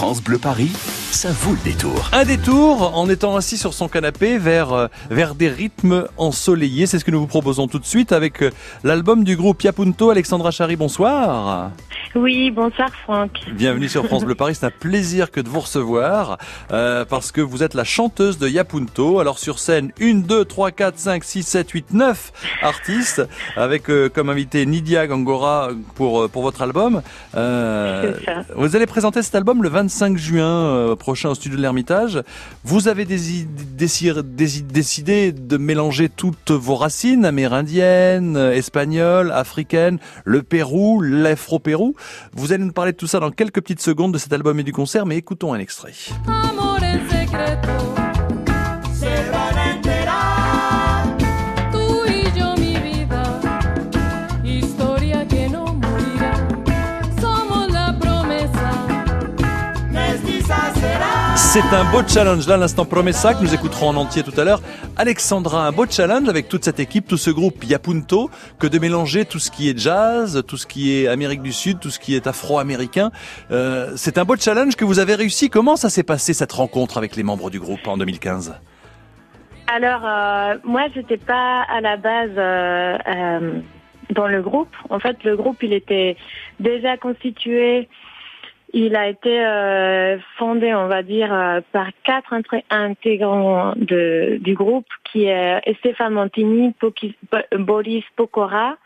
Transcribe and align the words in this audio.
France 0.00 0.22
Bleu 0.22 0.38
Paris, 0.38 0.72
ça 1.12 1.32
vaut 1.32 1.52
le 1.52 1.58
détour. 1.64 2.08
Un 2.12 2.24
détour 2.24 2.96
en 2.96 3.08
étant 3.08 3.36
assis 3.36 3.58
sur 3.58 3.74
son 3.74 3.88
canapé 3.88 4.38
vers, 4.38 4.72
euh, 4.72 4.86
vers 5.10 5.34
des 5.34 5.48
rythmes 5.48 6.06
ensoleillés. 6.16 6.86
C'est 6.86 6.98
ce 6.98 7.04
que 7.04 7.10
nous 7.10 7.20
vous 7.20 7.26
proposons 7.26 7.68
tout 7.68 7.78
de 7.78 7.84
suite 7.84 8.12
avec 8.12 8.42
euh, 8.42 8.50
l'album 8.84 9.24
du 9.24 9.36
groupe 9.36 9.62
Yapunto. 9.62 10.10
Alexandra 10.10 10.50
Chari, 10.50 10.76
bonsoir. 10.76 11.72
Oui, 12.14 12.50
bonsoir 12.50 12.90
Franck. 13.04 13.30
Bienvenue 13.52 13.88
sur 13.88 14.04
France 14.06 14.24
Bleu 14.24 14.34
Paris. 14.34 14.56
C'est 14.56 14.66
un 14.66 14.70
plaisir 14.70 15.30
que 15.30 15.40
de 15.40 15.48
vous 15.48 15.60
recevoir 15.60 16.38
euh, 16.72 17.04
parce 17.04 17.30
que 17.30 17.40
vous 17.40 17.62
êtes 17.62 17.74
la 17.74 17.84
chanteuse 17.84 18.38
de 18.38 18.48
Yapunto. 18.48 19.20
Alors 19.20 19.38
sur 19.38 19.58
scène, 19.60 19.92
1, 20.00 20.14
2, 20.14 20.44
3, 20.44 20.72
4, 20.72 20.98
5, 20.98 21.24
6, 21.24 21.42
7, 21.44 21.70
8, 21.70 21.92
9 21.92 22.32
artistes 22.62 23.22
avec 23.56 23.90
euh, 23.90 24.08
comme 24.08 24.28
invité 24.28 24.66
Nidia 24.66 25.06
Gangora 25.06 25.70
pour, 25.94 26.22
euh, 26.22 26.28
pour 26.28 26.42
votre 26.42 26.62
album. 26.62 27.02
Ça. 27.32 28.02
Vous 28.56 28.74
allez 28.74 28.86
présenter 28.86 29.22
cet 29.22 29.34
album 29.36 29.62
le 29.62 29.68
25 29.68 30.16
juin 30.16 30.44
euh, 30.44 30.96
prochain 31.00 31.30
au 31.30 31.34
studio 31.34 31.56
de 31.56 31.62
l'Ermitage. 31.62 32.22
Vous 32.62 32.86
avez 32.86 33.04
décidé 33.04 35.32
de 35.32 35.56
mélanger 35.56 36.08
toutes 36.08 36.52
vos 36.52 36.76
racines 36.76 37.24
amérindiennes, 37.24 38.36
espagnoles, 38.36 39.32
africaines, 39.32 39.98
le 40.24 40.44
Pérou, 40.44 41.00
l'Afro-Pérou. 41.00 41.96
Vous 42.34 42.52
allez 42.52 42.62
nous 42.62 42.72
parler 42.72 42.92
de 42.92 42.96
tout 42.96 43.08
ça 43.08 43.18
dans 43.18 43.32
quelques 43.32 43.60
petites 43.60 43.82
secondes 43.82 44.12
de 44.12 44.18
cet 44.18 44.32
album 44.32 44.60
et 44.60 44.62
du 44.62 44.72
concert, 44.72 45.06
mais 45.06 45.16
écoutons 45.16 45.52
un 45.52 45.58
extrait. 45.58 45.94
C'est 61.52 61.74
un 61.74 61.82
beau 61.90 62.06
challenge 62.06 62.46
là, 62.46 62.56
l'instant 62.56 62.84
Promessa 62.84 63.34
que 63.34 63.42
nous 63.42 63.52
écouterons 63.52 63.88
en 63.88 63.96
entier 63.96 64.22
tout 64.22 64.40
à 64.40 64.44
l'heure. 64.44 64.60
Alexandra, 64.96 65.66
un 65.66 65.72
beau 65.72 65.84
challenge 65.84 66.28
avec 66.28 66.48
toute 66.48 66.62
cette 66.62 66.78
équipe, 66.78 67.08
tout 67.08 67.16
ce 67.16 67.28
groupe 67.32 67.64
Yapunto, 67.64 68.30
que 68.60 68.68
de 68.68 68.78
mélanger 68.78 69.24
tout 69.24 69.40
ce 69.40 69.50
qui 69.50 69.68
est 69.68 69.76
jazz, 69.76 70.44
tout 70.46 70.56
ce 70.56 70.68
qui 70.68 70.94
est 70.94 71.08
Amérique 71.08 71.42
du 71.42 71.52
Sud, 71.52 71.80
tout 71.80 71.90
ce 71.90 71.98
qui 71.98 72.14
est 72.14 72.28
afro-américain. 72.28 73.10
Euh, 73.50 73.90
c'est 73.96 74.16
un 74.16 74.24
beau 74.24 74.36
challenge 74.36 74.76
que 74.76 74.84
vous 74.84 75.00
avez 75.00 75.16
réussi. 75.16 75.50
Comment 75.50 75.74
ça 75.74 75.90
s'est 75.90 76.04
passé 76.04 76.34
cette 76.34 76.52
rencontre 76.52 76.98
avec 76.98 77.16
les 77.16 77.24
membres 77.24 77.50
du 77.50 77.58
groupe 77.58 77.84
en 77.88 77.96
2015 77.96 78.54
Alors, 79.74 80.06
euh, 80.06 80.54
moi, 80.62 80.82
j'étais 80.94 81.18
pas 81.18 81.62
à 81.62 81.80
la 81.80 81.96
base 81.96 82.30
euh, 82.36 82.96
euh, 83.08 83.60
dans 84.10 84.28
le 84.28 84.40
groupe. 84.40 84.76
En 84.88 85.00
fait, 85.00 85.16
le 85.24 85.36
groupe, 85.36 85.60
il 85.64 85.72
était 85.72 86.16
déjà 86.60 86.96
constitué. 86.96 87.88
Il 88.72 88.94
a 88.96 89.08
été 89.08 89.44
euh, 89.44 90.18
fondé, 90.36 90.72
on 90.74 90.86
va 90.86 91.02
dire, 91.02 91.32
euh, 91.34 91.60
par 91.72 91.88
quatre 92.04 92.34
intégrants 92.70 93.72
de, 93.76 94.38
du 94.40 94.54
groupe, 94.54 94.86
qui 95.10 95.24
est 95.24 95.60
Stéphane 95.80 96.12
Montini, 96.14 96.72
Poki- 96.80 97.16
Boris 97.58 98.04
Pokora, 98.16 98.76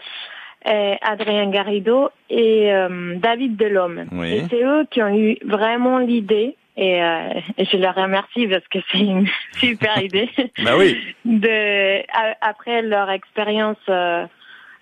et 0.67 0.97
Adrien 1.03 1.51
Garrido 1.51 2.09
et 2.31 2.73
euh, 2.73 3.17
David 3.17 3.57
Delhomme. 3.57 4.07
Oui. 4.12 4.33
Et 4.33 4.43
c'est 4.49 4.65
eux 4.65 4.87
qui 4.91 5.03
ont 5.03 5.15
eu 5.15 5.37
vraiment 5.45 5.99
l'idée. 5.99 6.57
Et, 6.77 7.03
euh, 7.03 7.29
je 7.59 7.77
leur 7.77 7.95
remercie 7.95 8.49
parce 8.49 8.67
que 8.69 8.79
c'est 8.91 8.99
une 8.99 9.27
super 9.59 10.01
idée 10.03 10.29
Bah 10.65 10.73
oui. 10.79 10.97
de 11.27 12.01
a- 12.01 12.37
après 12.41 12.81
leur 12.83 13.11
expérience 13.11 13.77
euh, 13.91 14.25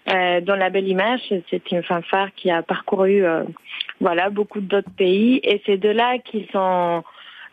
euh, 0.08 0.40
dans 0.40 0.56
la 0.56 0.70
belle 0.70 0.88
image, 0.88 1.20
c'est 1.50 1.70
une 1.70 1.82
fanfare 1.82 2.34
qui 2.34 2.50
a 2.50 2.62
parcouru 2.62 3.24
euh, 3.24 3.44
voilà 4.00 4.30
beaucoup 4.30 4.60
d'autres 4.60 4.90
pays. 4.96 5.40
Et 5.44 5.62
c'est 5.64 5.76
de 5.76 5.88
là 5.88 6.18
qu'ils 6.18 6.46
sont 6.50 7.04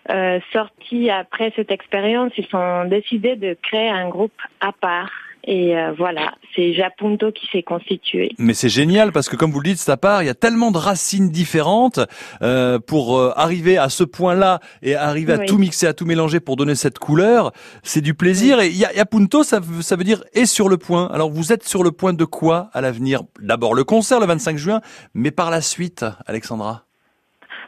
euh, 0.09 0.39
sortis 0.51 1.09
après 1.09 1.53
cette 1.55 1.71
expérience, 1.71 2.31
ils 2.37 2.47
ont 2.55 2.85
décidé 2.85 3.35
de 3.35 3.55
créer 3.61 3.89
un 3.89 4.09
groupe 4.09 4.41
à 4.61 4.71
part 4.71 5.11
et 5.45 5.75
euh, 5.77 5.93
voilà, 5.97 6.33
c'est 6.55 6.73
Japunto 6.73 7.31
qui 7.31 7.47
s'est 7.51 7.63
constitué. 7.63 8.31
Mais 8.37 8.53
c'est 8.53 8.69
génial 8.69 9.11
parce 9.11 9.29
que 9.29 9.35
comme 9.35 9.51
vous 9.51 9.59
le 9.61 9.69
dites, 9.69 9.77
c'est 9.77 9.91
à 9.91 9.97
part, 9.97 10.21
il 10.21 10.25
y 10.25 10.29
a 10.29 10.33
tellement 10.35 10.71
de 10.71 10.77
racines 10.77 11.29
différentes 11.29 11.99
euh, 12.41 12.77
pour 12.79 13.17
euh, 13.17 13.31
arriver 13.35 13.77
à 13.77 13.89
ce 13.89 14.03
point-là 14.03 14.59
et 14.81 14.95
arriver 14.95 15.33
à 15.33 15.37
Oui. 15.39 15.45
tout 15.45 15.57
mixer, 15.57 15.87
à 15.87 15.93
tout 15.93 16.05
mélanger 16.05 16.39
pour 16.39 16.55
donner 16.55 16.75
cette 16.75 16.99
couleur. 16.99 17.51
C'est 17.83 18.01
du 18.01 18.13
plaisir. 18.13 18.59
Et 18.59 18.69
Ya- 18.69 18.93
Yapunto, 18.93 19.43
ça, 19.43 19.59
veut- 19.59 19.81
ça 19.81 19.95
veut 19.95 20.03
dire 20.03 20.23
est 20.33 20.45
sur 20.45 20.69
le 20.69 20.77
point. 20.77 21.07
Alors 21.13 21.29
vous 21.29 21.51
êtes 21.53 21.63
sur 21.63 21.83
le 21.83 21.91
point 21.91 22.13
de 22.13 22.25
quoi 22.25 22.69
à 22.73 22.81
l'avenir? 22.81 23.21
D'abord 23.39 23.73
le 23.75 23.83
concert 23.83 24.19
le 24.19 24.25
25 24.25 24.57
juin, 24.57 24.81
mais 25.13 25.31
par 25.31 25.49
la 25.51 25.61
suite, 25.61 26.05
Alexandra? 26.27 26.83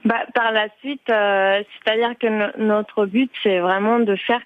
Bah, 0.03 0.15
par 0.33 0.51
la 0.51 0.67
suite, 0.79 1.07
euh, 1.11 1.61
c'est-à-dire 1.85 2.17
que 2.19 2.27
no- 2.27 2.65
notre 2.65 3.05
but, 3.05 3.31
c'est 3.43 3.59
vraiment 3.59 3.99
de 3.99 4.15
faire 4.15 4.41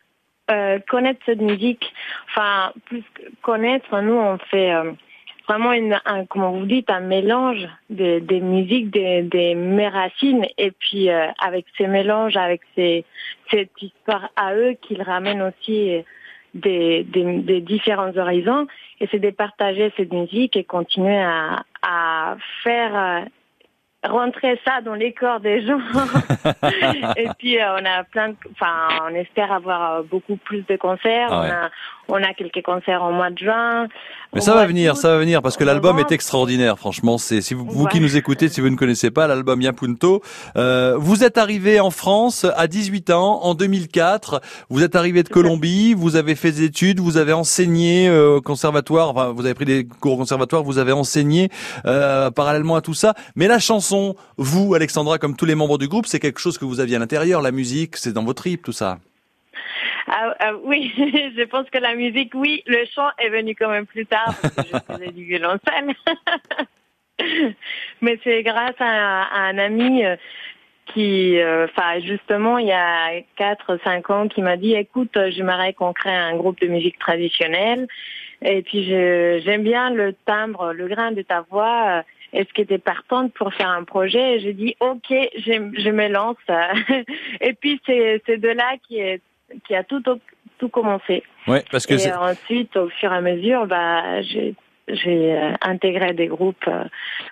euh, 0.51 0.79
connaître 0.87 1.19
cette 1.25 1.41
musique. 1.41 1.93
Enfin, 2.29 2.71
plus 2.85 3.03
que 3.13 3.23
connaître, 3.41 3.99
nous, 4.01 4.13
on 4.13 4.37
fait 4.37 4.73
euh, 4.73 4.91
vraiment, 5.47 5.73
une, 5.73 5.99
un, 6.05 6.25
comment 6.25 6.51
vous 6.51 6.65
dites, 6.65 6.89
un 6.89 7.01
mélange 7.01 7.67
des, 7.89 8.21
des 8.21 8.41
musiques, 8.41 8.89
des, 8.91 9.21
des 9.23 9.55
mes 9.55 9.87
racines, 9.87 10.45
et 10.57 10.71
puis 10.71 11.09
euh, 11.09 11.27
avec 11.39 11.65
ces 11.77 11.87
mélanges, 11.87 12.37
avec 12.37 12.61
ces, 12.75 13.05
cette 13.51 13.71
histoire 13.81 14.29
à 14.35 14.55
eux, 14.55 14.75
qu'ils 14.81 15.01
ramènent 15.01 15.41
aussi 15.41 16.03
des, 16.53 17.03
des, 17.03 17.39
des 17.39 17.61
différents 17.61 18.15
horizons, 18.17 18.67
et 18.99 19.07
c'est 19.11 19.19
de 19.19 19.29
partager 19.29 19.91
cette 19.97 20.13
musique 20.13 20.55
et 20.55 20.63
continuer 20.63 21.17
à, 21.17 21.63
à 21.81 22.37
faire 22.63 22.95
euh, 22.95 23.25
rentrer 24.07 24.59
ça 24.65 24.81
dans 24.81 24.93
les 24.93 25.13
corps 25.13 25.39
des 25.39 25.65
gens. 25.65 25.79
et 27.17 27.27
puis 27.37 27.59
euh, 27.59 27.77
on 27.79 27.85
a 27.85 28.03
plein, 28.03 28.29
de, 28.29 28.35
enfin 28.51 28.87
on 29.09 29.15
espère 29.15 29.51
avoir 29.51 29.93
euh, 29.93 30.01
beaucoup 30.03 30.37
plus 30.37 30.65
de 30.67 30.75
concerts. 30.75 31.29
Ah 31.31 31.41
ouais. 31.41 31.47
On 31.47 31.53
a 31.53 31.69
on 32.07 32.23
a 32.23 32.33
quelques 32.33 32.63
concerts 32.63 33.03
au 33.03 33.11
mois 33.11 33.29
de 33.31 33.37
juin. 33.37 33.87
Mais 34.33 34.41
ça 34.41 34.53
va 34.53 34.65
venir, 34.65 34.97
ça 34.97 35.09
va 35.09 35.17
venir 35.17 35.41
parce 35.41 35.55
que 35.55 35.63
l'album 35.63 35.97
est 35.97 36.11
extraordinaire. 36.11 36.77
Franchement, 36.77 37.17
c'est 37.17 37.41
si 37.41 37.53
vous, 37.53 37.65
vous 37.65 37.87
qui 37.87 38.01
nous 38.01 38.17
écoutez, 38.17 38.49
si 38.49 38.59
vous 38.59 38.69
ne 38.69 38.75
connaissez 38.75 39.09
pas 39.09 39.27
l'album 39.27 39.61
Yapunto, 39.61 40.21
euh, 40.57 40.95
vous 40.97 41.23
êtes 41.23 41.37
arrivé 41.37 41.79
en 41.79 41.89
France 41.89 42.45
à 42.55 42.67
18 42.67 43.11
ans 43.11 43.43
en 43.43 43.53
2004. 43.53 44.41
Vous 44.69 44.83
êtes 44.83 44.95
arrivé 44.95 45.23
de. 45.23 45.29
Colombie, 45.35 45.93
vous 45.93 46.15
avez 46.15 46.35
fait 46.35 46.51
des 46.51 46.63
études, 46.63 46.99
vous 46.99 47.17
avez 47.17 47.33
enseigné 47.33 48.07
euh, 48.07 48.37
au 48.37 48.41
conservatoire, 48.41 49.09
enfin 49.09 49.33
vous 49.35 49.45
avez 49.45 49.53
pris 49.53 49.65
des 49.65 49.85
cours 49.85 50.13
au 50.13 50.17
conservatoire, 50.17 50.63
vous 50.63 50.77
avez 50.77 50.93
enseigné 50.93 51.49
euh, 51.85 52.31
parallèlement 52.31 52.75
à 52.75 52.81
tout 52.81 52.93
ça. 52.93 53.15
Mais 53.35 53.47
la 53.47 53.59
chanson, 53.59 53.94
vous, 54.37 54.73
Alexandra, 54.75 55.17
comme 55.17 55.35
tous 55.35 55.45
les 55.45 55.55
membres 55.55 55.77
du 55.77 55.87
groupe, 55.87 56.05
c'est 56.05 56.19
quelque 56.19 56.39
chose 56.39 56.57
que 56.57 56.65
vous 56.65 56.79
aviez 56.79 56.95
à 56.95 56.99
l'intérieur. 56.99 57.41
La 57.41 57.51
musique, 57.51 57.97
c'est 57.97 58.13
dans 58.13 58.23
vos 58.23 58.33
tripes, 58.33 58.63
tout 58.63 58.71
ça. 58.71 58.99
Ah, 60.07 60.35
ah, 60.39 60.51
oui, 60.63 60.93
je 60.97 61.43
pense 61.45 61.69
que 61.69 61.79
la 61.79 61.95
musique, 61.95 62.33
oui, 62.35 62.63
le 62.67 62.85
chant 62.93 63.09
est 63.17 63.29
venu 63.29 63.55
quand 63.55 63.69
même 63.69 63.87
plus 63.87 64.05
tard 64.05 64.35
parce 64.41 64.55
que 64.55 64.61
je 64.71 64.93
faisais 64.93 65.11
du 65.11 65.23
violoncelle. 65.25 65.95
Mais 68.01 68.19
c'est 68.23 68.43
grâce 68.43 68.75
à, 68.79 69.47
un 69.47 69.57
ami 69.57 70.05
euh, 70.05 70.15
qui, 70.93 71.39
euh, 71.39 71.65
enfin 71.65 71.99
justement, 72.01 72.57
il 72.59 72.67
y 72.67 72.71
a 72.71 73.21
quatre, 73.35 73.79
cinq 73.83 74.09
ans, 74.09 74.27
qui 74.27 74.41
m'a 74.41 74.57
dit, 74.57 74.73
écoute, 74.73 75.15
euh, 75.17 75.31
j'aimerais 75.31 75.73
qu'on 75.73 75.93
crée 75.93 76.15
un 76.15 76.35
groupe 76.35 76.59
de 76.61 76.67
musique 76.67 76.99
traditionnelle. 76.99 77.87
Et 78.41 78.61
puis 78.61 78.85
j'aime 78.85 79.63
bien 79.63 79.89
le 79.89 80.13
timbre, 80.25 80.73
le 80.73 80.87
grain 80.87 81.11
de 81.11 81.21
ta 81.23 81.41
voix. 81.49 82.03
Est-ce 82.35 82.53
que 82.53 82.61
tu 82.61 82.73
es 82.73 82.77
partante 82.77 83.33
pour 83.33 83.53
faire 83.53 83.69
un 83.69 83.83
projet? 83.83 84.35
Et 84.35 84.39
j'ai 84.41 84.53
dit, 84.53 84.75
ok, 84.79 85.07
je, 85.09 85.71
je 85.77 85.89
me 85.89 86.07
lance. 86.09 86.37
Et 87.41 87.53
puis 87.53 87.81
c'est 87.85 88.21
c'est 88.25 88.37
de 88.37 88.49
là 88.49 88.75
qui 88.87 88.99
est 88.99 89.21
qui 89.65 89.73
a 89.75 89.83
tout 89.83 90.03
tout 90.57 90.69
commencé. 90.69 91.23
Ouais, 91.47 91.63
parce 91.71 91.85
que 91.85 91.93
Et 91.95 91.99
c'est- 91.99 92.13
ensuite, 92.13 92.75
au 92.77 92.89
fur 92.89 93.11
et 93.11 93.15
à 93.17 93.21
mesure, 93.21 93.67
bah, 93.67 94.21
j'ai 94.23 94.53
j'ai 94.87 95.33
euh, 95.35 95.51
intégré 95.61 96.13
des 96.13 96.27
groupes, 96.27 96.67
euh, 96.67 96.83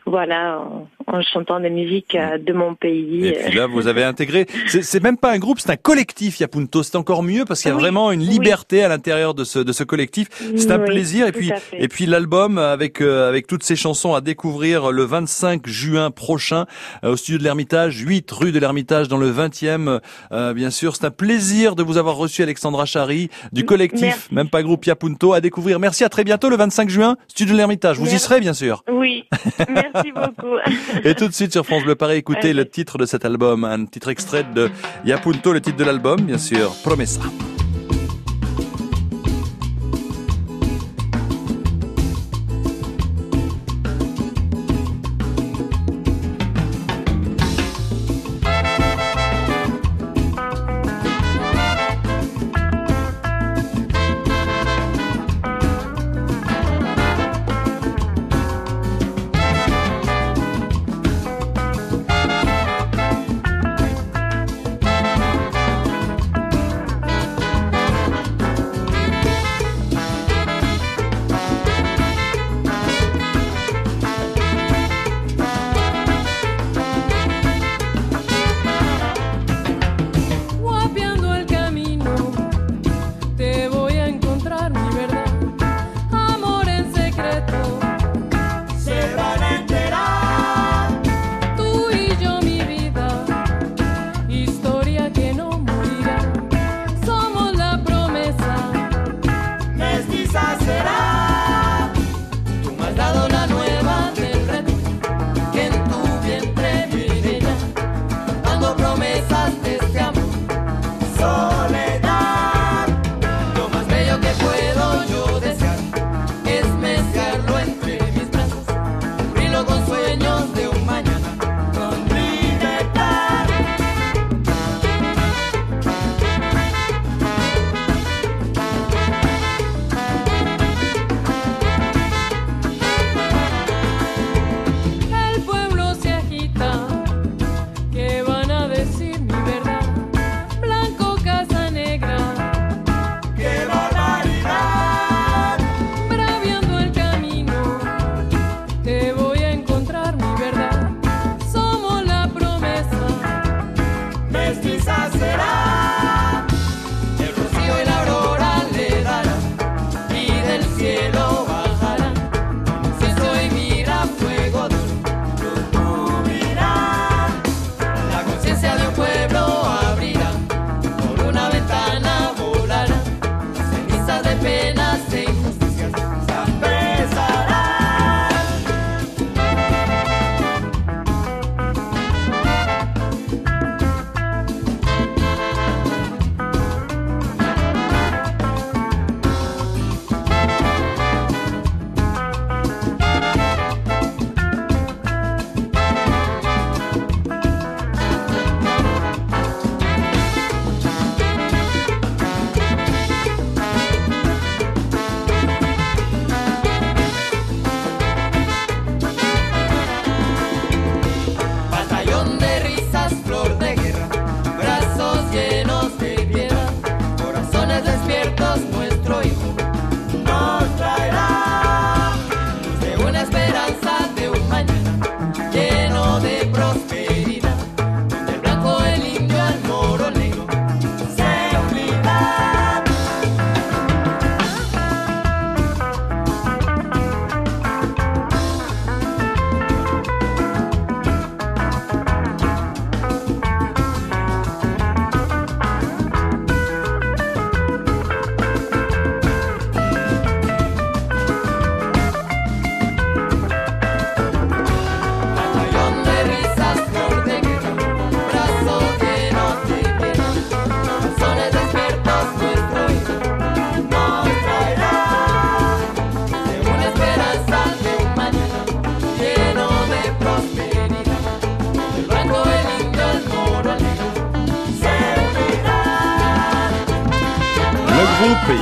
voilà, 0.05 0.59
en, 0.59 0.87
en 1.07 1.21
chantant 1.21 1.59
des 1.59 1.69
musiques 1.69 2.15
euh, 2.15 2.37
de 2.39 2.51
mon 2.53 2.73
pays. 2.73 3.27
Et 3.27 3.33
puis 3.33 3.53
là, 3.57 3.67
vous 3.67 3.87
avez 3.87 4.03
intégré. 4.03 4.47
C'est 4.67 4.81
c'est 4.81 5.03
même 5.03 5.17
pas 5.17 5.31
un 5.31 5.37
groupe, 5.37 5.59
c'est 5.59 5.69
un 5.69 5.75
collectif, 5.77 6.39
Yapunto. 6.39 6.81
C'est 6.83 6.95
encore 6.95 7.21
mieux 7.21 7.45
parce 7.45 7.61
qu'il 7.61 7.69
y 7.69 7.71
a 7.71 7.75
Oui, 7.75 7.81
vraiment 7.81 8.11
une 8.11 8.21
oui. 8.21 8.27
liberté 8.27 8.83
à 8.83 8.87
l'intérieur 8.87 9.33
de 9.35 9.43
ce 9.43 9.59
de 9.59 9.71
ce 9.71 9.83
collectif. 9.83 10.29
C'est 10.55 10.71
un 10.71 10.79
Oui, 10.79 10.85
plaisir. 10.85 11.27
Et 11.27 11.31
puis 11.31 11.51
et 11.73 11.87
puis 11.87 12.05
l'album 12.07 12.57
avec 12.57 13.01
euh, 13.01 13.29
avec 13.29 13.45
toutes 13.45 13.63
ces 13.63 13.75
chansons 13.75 14.15
à 14.15 14.21
découvrir 14.21 14.91
le 14.91 15.03
25 15.03 15.67
juin 15.67 16.09
prochain 16.09 16.65
euh, 17.03 17.11
au 17.11 17.17
studio 17.17 17.37
de 17.37 17.43
l'Ermitage, 17.43 17.97
8 17.99 18.31
rue 18.31 18.51
de 18.51 18.59
l'Ermitage 18.59 19.07
dans 19.09 19.17
le 19.17 19.31
20e. 19.31 19.99
euh, 20.31 20.53
bien 20.53 20.71
sûr, 20.71 20.95
c'est 20.95 21.05
un 21.05 21.11
plaisir 21.11 21.75
de 21.75 21.83
vous 21.83 21.97
avoir 21.97 22.15
reçu, 22.15 22.41
Alexandra 22.41 22.85
Chari, 22.85 23.29
du 23.51 23.63
collectif, 23.63 24.01
Merci. 24.01 24.33
même 24.33 24.49
pas 24.49 24.63
groupe 24.63 24.85
Yapunto, 24.85 25.33
à 25.33 25.41
découvrir. 25.41 25.79
Merci, 25.79 26.03
à 26.03 26.09
très 26.09 26.23
bientôt 26.23 26.49
le 26.49 26.55
25 26.57 26.89
juin, 26.89 27.15
studio 27.27 27.42
de 27.51 27.57
l'Ermitage. 27.57 27.97
Vous 27.97 28.13
y 28.13 28.19
serez 28.19 28.39
bien 28.39 28.53
sûr. 28.53 28.83
Oui, 28.91 29.25
merci 29.69 30.11
beaucoup. 30.11 30.57
Et 31.03 31.15
tout 31.15 31.27
de 31.27 31.33
suite 31.33 31.51
sur 31.51 31.65
France 31.65 31.83
Bleu 31.83 31.95
Paris, 31.95 32.17
écoutez 32.17 32.53
le 32.53 32.67
titre 32.67 32.97
de 32.97 33.05
cet 33.05 33.25
album, 33.25 33.63
un 33.63 33.85
titre 33.85 34.09
extrait 34.09 34.43
de 34.43 34.69
Yapunto, 35.05 35.53
le 35.53 35.61
titre 35.61 35.77
de 35.77 35.83
l'album, 35.83 36.21
bien 36.21 36.37
sûr, 36.37 36.73
Promessa. 36.83 37.21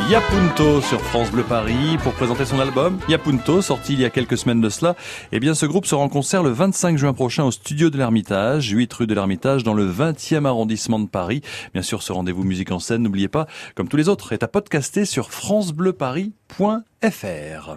Yapunto 0.10 0.82
sur 0.82 1.02
France 1.02 1.32
Bleu 1.32 1.44
Paris 1.44 1.98
pour 2.04 2.14
présenter 2.14 2.46
son 2.46 2.60
album 2.60 3.00
Yapunto, 3.08 3.62
sorti 3.62 3.94
il 3.94 4.00
y 4.00 4.06
a 4.06 4.10
quelques 4.10 4.38
semaines 4.38 4.62
de 4.62 4.70
cela. 4.70 4.96
Eh 5.32 5.40
bien, 5.40 5.54
ce 5.54 5.66
groupe 5.66 5.86
sera 5.86 6.02
en 6.02 6.10
concert 6.10 6.44
le 6.44 6.50
25 6.50 6.98
juin 6.98 7.14
prochain 7.14 7.44
au 7.44 7.52
studio 7.52 7.90
de 7.90 7.98
l'Ermitage, 7.98 8.70
8 8.70 8.94
rue 8.94 9.08
de 9.08 9.14
l'Ermitage, 9.14 9.64
dans 9.64 9.74
le 9.74 9.90
20e 9.90 10.46
arrondissement 10.46 11.00
de 11.00 11.08
Paris. 11.08 11.42
Bien 11.74 11.84
sûr, 11.84 12.04
ce 12.04 12.14
rendez-vous 12.14 12.44
musique 12.44 12.72
en 12.72 12.80
scène, 12.80 13.04
n'oubliez 13.04 13.28
pas, 13.28 13.48
comme 13.76 13.88
tous 13.88 13.98
les 13.98 14.10
autres, 14.10 14.34
est 14.34 14.44
à 14.44 14.48
podcaster 14.48 15.06
sur 15.06 15.32
francebleuparis.fr. 15.32 17.70